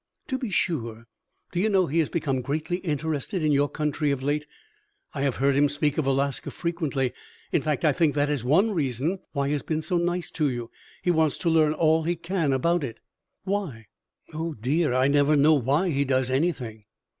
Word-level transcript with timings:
"To 0.29 0.39
be 0.39 0.49
sure! 0.49 1.05
Do 1.51 1.59
you 1.59 1.69
know, 1.69 1.85
he 1.85 1.99
has 1.99 2.09
become 2.09 2.41
greatly 2.41 2.77
interested 2.77 3.43
in 3.43 3.51
your 3.51 3.69
country 3.69 4.09
of 4.09 4.23
late. 4.23 4.47
I 5.13 5.21
have 5.21 5.35
heard 5.35 5.55
him 5.55 5.69
speak 5.69 5.99
of 5.99 6.07
Alaska 6.07 6.49
frequently. 6.49 7.13
In 7.51 7.61
fact, 7.61 7.85
I 7.85 7.93
think 7.93 8.15
that 8.15 8.27
is 8.27 8.43
one 8.43 8.71
reason 8.71 9.19
why 9.33 9.45
he 9.49 9.51
has 9.51 9.61
been 9.61 9.83
so 9.83 9.99
nice 9.99 10.31
to 10.31 10.49
you; 10.49 10.71
he 11.03 11.11
wants 11.11 11.37
to 11.37 11.51
learn 11.51 11.73
all 11.75 12.01
he 12.01 12.15
can 12.15 12.51
about 12.51 12.83
it." 12.83 12.99
"Why?" 13.43 13.89
"Oh, 14.33 14.55
dear, 14.55 14.91
I 14.91 15.07
never 15.07 15.35
know 15.35 15.53
why 15.53 15.91
he 15.91 16.03
does 16.03 16.31
anything." 16.31 16.85